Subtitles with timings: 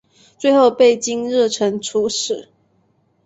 [0.39, 2.49] 最后被金日成处死。